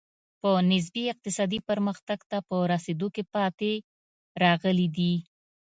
[0.41, 3.71] په نسبي اقتصادي پرمختګ ته په رسېدو کې پاتې
[4.43, 5.13] راغلي دي.